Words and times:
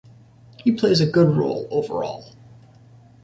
He 0.57 0.71
plays 0.71 0.99
a 0.99 1.05
good 1.05 1.29
role 1.37 1.67
overall. 1.69 2.31